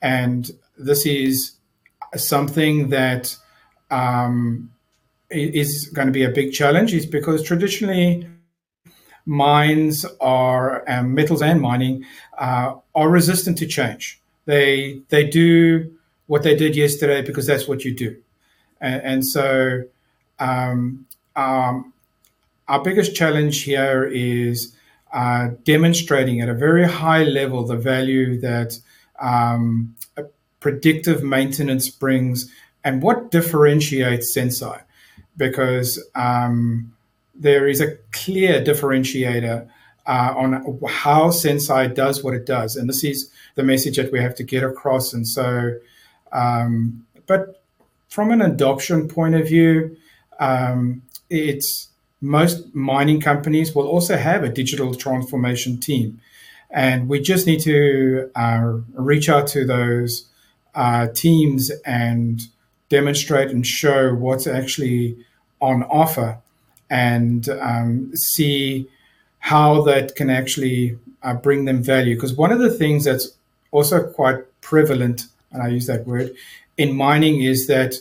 [0.00, 0.48] And
[0.78, 1.56] this is
[2.14, 3.36] something that
[3.90, 4.70] um,
[5.28, 8.28] is going to be a big challenge is because traditionally
[9.26, 12.04] mines are um, metals and mining
[12.38, 14.20] uh, are resistant to change.
[14.46, 15.92] They they do
[16.28, 18.16] what they did yesterday because that's what you do,
[18.80, 19.82] and, and so
[20.38, 21.92] um, um,
[22.68, 24.74] our biggest challenge here is
[25.12, 28.78] uh, demonstrating at a very high level the value that
[29.20, 29.94] um,
[30.60, 32.50] predictive maintenance brings
[32.84, 34.82] and what differentiates Senseye
[35.36, 36.95] because um,
[37.38, 39.68] there is a clear differentiator
[40.06, 42.76] uh, on how Senseye does what it does.
[42.76, 45.12] And this is the message that we have to get across.
[45.12, 45.72] And so,
[46.32, 47.62] um, but
[48.08, 49.96] from an adoption point of view,
[50.38, 51.88] um, it's
[52.20, 56.20] most mining companies will also have a digital transformation team.
[56.70, 60.28] And we just need to uh, reach out to those
[60.74, 62.40] uh, teams and
[62.88, 65.16] demonstrate and show what's actually
[65.60, 66.38] on offer
[66.90, 68.88] and um, see
[69.38, 72.14] how that can actually uh, bring them value.
[72.14, 73.36] Because one of the things that's
[73.70, 76.34] also quite prevalent, and I use that word,
[76.76, 77.94] in mining is that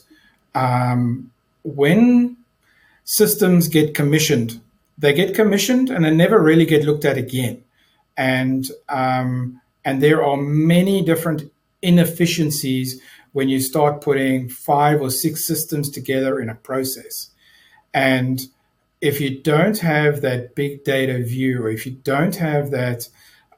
[0.53, 1.31] um,
[1.63, 2.37] when
[3.03, 4.59] systems get commissioned,
[4.97, 7.63] they get commissioned and they never really get looked at again.
[8.17, 12.99] And um, and there are many different inefficiencies
[13.33, 17.31] when you start putting five or six systems together in a process.
[17.93, 18.47] And
[19.05, 23.07] if you don't have that big data view, or if you don't have that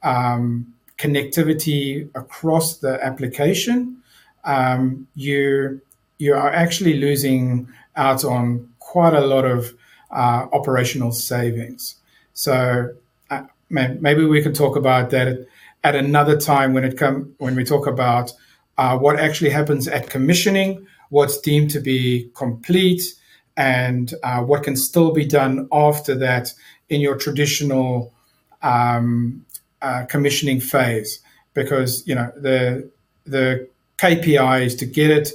[0.04, 4.02] um, connectivity across the application,
[4.44, 5.82] um, you
[6.18, 9.74] you are actually losing out on quite a lot of
[10.12, 11.96] uh, operational savings.
[12.34, 12.94] So
[13.30, 15.48] uh, maybe we can talk about that
[15.84, 18.34] at another time when it come when we talk about
[18.78, 23.02] uh, what actually happens at commissioning, what's deemed to be complete,
[23.58, 26.54] and uh, what can still be done after that
[26.90, 28.14] in your traditional
[28.62, 29.46] um,
[29.82, 31.20] uh, commissioning phase.
[31.54, 32.90] Because you know the
[33.26, 35.32] the KPI is to get it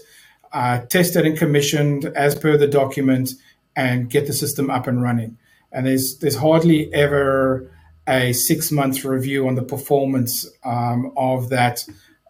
[0.52, 3.30] uh, tested and commissioned as per the document
[3.74, 5.36] and get the system up and running.
[5.72, 7.68] And there's there's hardly ever
[8.06, 11.84] a six month review on the performance um, of that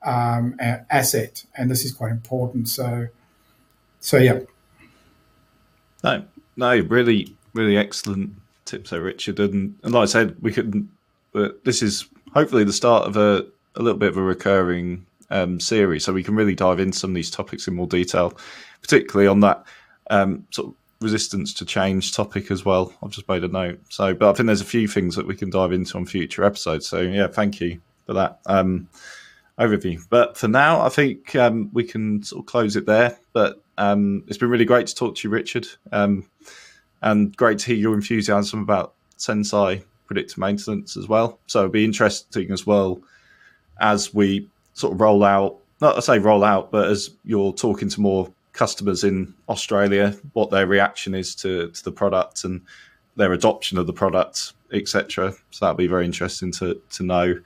[0.04, 2.68] um, asset, and this is quite important.
[2.68, 3.08] So,
[4.00, 4.40] so yeah.
[6.04, 6.24] No,
[6.56, 8.32] no, really, really excellent
[8.64, 9.38] tips there, Richard.
[9.40, 10.88] And, and like I said, we could.
[11.64, 13.46] This is hopefully the start of a,
[13.76, 17.10] a little bit of a recurring um, series, so we can really dive into some
[17.10, 18.36] of these topics in more detail,
[18.82, 19.64] particularly on that
[20.10, 22.92] um, sort of resistance to change topic as well.
[23.02, 23.80] I've just made a note.
[23.88, 26.44] So, but I think there's a few things that we can dive into on future
[26.44, 26.86] episodes.
[26.86, 28.88] So, yeah, thank you for that um,
[29.58, 30.00] overview.
[30.10, 33.18] But for now, I think um, we can sort of close it there.
[33.32, 36.28] But um, it's been really great to talk to you, Richard, um,
[37.02, 41.38] and great to hear your enthusiasm about Senseye predictive maintenance as well.
[41.46, 43.00] So, it'd be interesting as well
[43.80, 45.58] as we sort of roll out.
[45.80, 50.50] Not to say roll out, but as you're talking to more customers in Australia, what
[50.50, 52.60] their reaction is to, to the product and
[53.16, 55.32] their adoption of the product, etc.
[55.50, 57.40] So that'll be very interesting to to know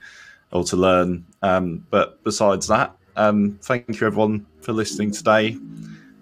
[0.51, 1.25] or to learn.
[1.41, 5.57] Um, but besides that, um, thank you everyone for listening today,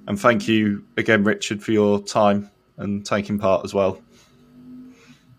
[0.08, 4.02] and thank you again, Richard, for your time and taking part as well.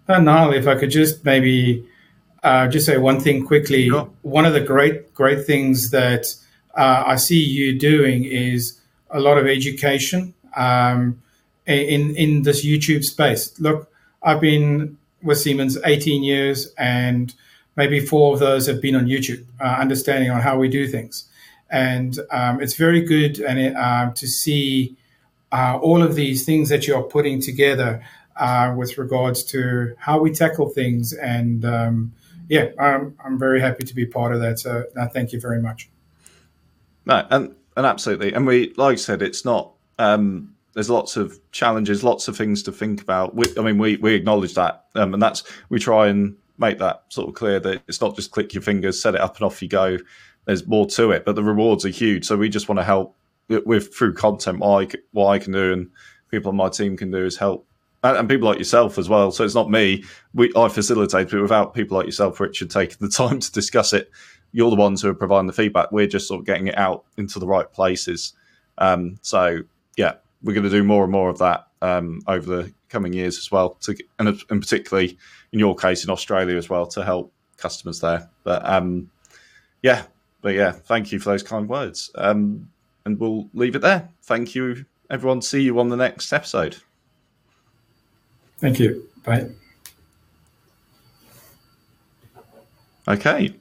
[0.09, 1.87] And Niall, if I could just maybe
[2.47, 3.89] uh, just say one thing quickly.
[3.89, 4.09] Sure.
[4.23, 6.27] One of the great great things that
[6.77, 11.21] uh, I see you doing is a lot of education um,
[11.67, 13.59] in in this YouTube space.
[13.59, 13.91] Look,
[14.23, 17.35] I've been with Siemens 18 years, and
[17.75, 21.29] maybe four of those have been on YouTube, uh, understanding on how we do things.
[21.71, 24.97] And um, it's very good and it, uh, to see
[25.53, 28.05] uh, all of these things that you're putting together
[28.37, 31.13] uh, with regards to how we tackle things.
[31.13, 32.13] And um,
[32.49, 34.59] yeah, I'm, I'm very happy to be part of that.
[34.59, 35.89] So thank you very much.
[37.07, 39.73] No, and and absolutely, and we like I said, it's not.
[39.99, 43.35] Um, there's lots of challenges, lots of things to think about.
[43.35, 47.05] We, I mean, we we acknowledge that, um, and that's we try and make that
[47.09, 49.63] sort of clear that it's not just click your fingers, set it up, and off
[49.63, 49.99] you go.
[50.47, 52.25] There's more to it, but the rewards are huge.
[52.25, 53.15] So we just want to help
[53.49, 54.59] with through content.
[54.59, 55.91] What I, what I can do and
[56.31, 57.67] people on my team can do is help
[58.03, 59.31] and, and, people like yourself as well.
[59.31, 60.05] So it's not me.
[60.35, 64.11] We I facilitate, but without people like yourself, Richard, taking the time to discuss it,
[64.53, 65.93] you're the ones who are providing the feedback.
[65.93, 68.35] We're just sort of getting it out into the right places.
[68.79, 69.61] Um, so
[69.97, 73.39] yeah, we're going to do more and more of that um, over the coming years
[73.39, 73.71] as well.
[73.83, 75.19] To and, and particularly
[75.53, 78.29] in your case in Australia as well to help customers there.
[78.45, 79.11] But um,
[79.83, 80.05] yeah,
[80.47, 82.09] but yeah, thank you for those kind words.
[82.15, 82.69] Um,
[83.05, 84.09] and we'll leave it there.
[84.23, 85.43] Thank you, everyone.
[85.43, 86.77] See you on the next episode.
[88.59, 89.09] Thank you.
[89.25, 89.49] Bye.
[93.09, 93.57] Okay.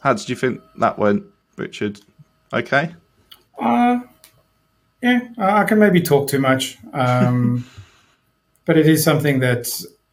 [0.00, 1.24] How did you think that went,
[1.58, 2.00] Richard?
[2.54, 2.94] Okay.
[3.60, 4.00] Uh,
[5.02, 7.66] yeah, I can maybe talk too much, um,
[8.64, 9.68] but it is something that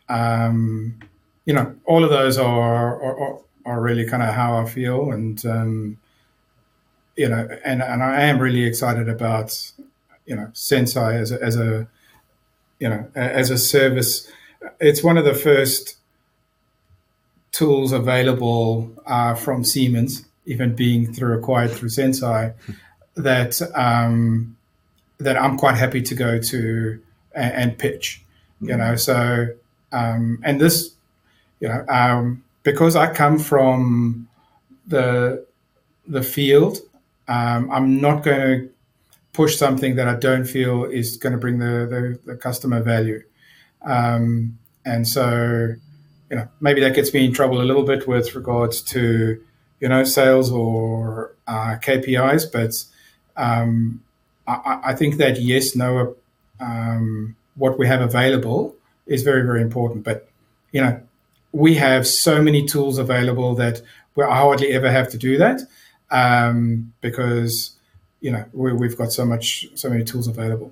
[0.10, 1.00] um,
[1.46, 1.74] you know.
[1.86, 3.40] All of those are are, are
[3.76, 5.98] really kind of how I feel, and um,
[7.16, 9.72] you know, and and I am really excited about
[10.26, 11.88] you know Senseye as a, as a
[12.80, 14.32] you know as a service.
[14.80, 15.98] It's one of the first
[17.52, 22.54] tools available uh, from Siemens, even being through acquired through Senseye,
[23.16, 24.58] that um,
[25.18, 27.02] that I'm quite happy to go to
[27.34, 28.24] and, and pitch.
[28.62, 29.48] You know, so
[29.92, 30.94] um, and this,
[31.60, 34.28] you know, um, because I come from
[34.86, 35.46] the
[36.08, 36.78] the field,
[37.28, 38.70] um, I'm not going to
[39.34, 43.22] push something that I don't feel is going to bring the, the, the customer value.
[43.84, 45.76] Um, and so,
[46.30, 49.42] you know, maybe that gets me in trouble a little bit with regards to,
[49.80, 52.52] you know, sales or uh, KPIs.
[52.52, 52.74] But
[53.36, 54.04] um,
[54.48, 56.16] I, I, think that yes, no,
[56.60, 60.04] um, what we have available is very, very important.
[60.04, 60.28] But,
[60.72, 61.02] you know,
[61.52, 63.82] we have so many tools available that
[64.16, 65.62] we hardly ever have to do that
[66.12, 67.76] um, because
[68.22, 70.72] you know we, have got so much so many tools available.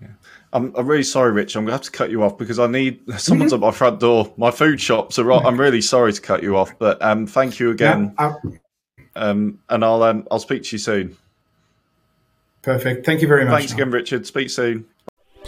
[0.00, 0.08] Yeah.
[0.52, 1.56] I'm, I'm really sorry, Rich.
[1.56, 3.62] I'm gonna have to cut you off because I need someone's mm-hmm.
[3.62, 4.32] at my front door.
[4.36, 5.44] My food shop's are right.
[5.44, 8.14] I'm really sorry to cut you off, but um, thank you again.
[8.18, 8.34] Yeah,
[9.16, 11.16] um, and I'll um, I'll speak to you soon.
[12.62, 13.06] Perfect.
[13.06, 13.60] Thank you very much.
[13.60, 14.26] Thanks again, Richard.
[14.26, 14.84] Speak soon.